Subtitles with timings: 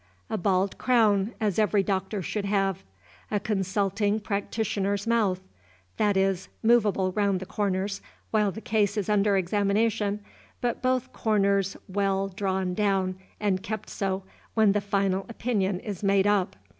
[0.31, 2.83] A bald crown, as every doctor should have.
[3.29, 5.41] A consulting practitioner's mouth;
[5.97, 8.01] that is, movable round the corners
[8.31, 10.21] while the case is under examination,
[10.59, 14.23] but both corners well drawn down and kept so
[14.55, 16.55] when the final opinion is made up.